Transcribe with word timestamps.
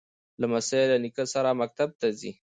لمسی 0.41 0.81
له 0.91 0.97
نیکه 1.03 1.23
سره 1.33 1.49
مکتب 1.61 1.89
ته 1.99 2.07
ځي. 2.19 2.31